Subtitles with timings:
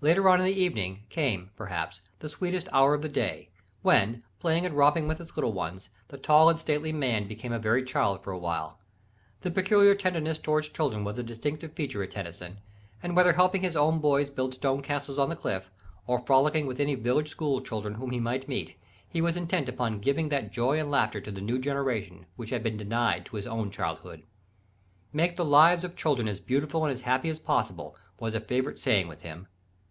[0.02, 3.50] _Later on in the evening, came, perhaps, the sweetest hour of the day,
[3.82, 7.58] when, playing and romping with his little ones, the tall and stately man became a
[7.58, 8.78] very child for a while.
[9.44, 12.60] A peculiar tenderness towards children was a distinctive feature of Tennyson:
[13.02, 15.70] and whether helping his own boys build stone castles on the cliff,
[16.06, 20.00] or frolicking with any village school children whom he might meet, he was intent upon
[20.00, 23.46] giving that joy and laughter to the new generation which had been denied to his
[23.46, 24.22] own childhood.
[25.12, 28.78] "Make the lives of children as beautiful and as happy as possible," was a favourite
[28.78, 29.46] saying with him.